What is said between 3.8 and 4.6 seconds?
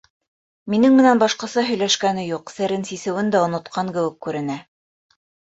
кеүек күренә.